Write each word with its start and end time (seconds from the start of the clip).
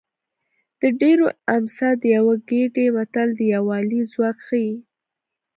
د 0.79 0.81
ډېرو 1.01 1.27
امسا 1.55 1.89
د 2.01 2.03
یوه 2.15 2.35
ګېډۍ 2.49 2.87
متل 2.95 3.29
د 3.35 3.39
یووالي 3.53 4.01
ځواک 4.11 4.37
ښيي 4.47 4.71